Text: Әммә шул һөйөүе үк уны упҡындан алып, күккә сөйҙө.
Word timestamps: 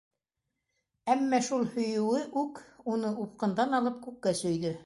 Әммә 1.15 1.41
шул 1.49 1.67
һөйөүе 1.75 2.23
үк 2.45 2.65
уны 2.95 3.15
упҡындан 3.27 3.81
алып, 3.83 4.05
күккә 4.09 4.39
сөйҙө. 4.45 4.79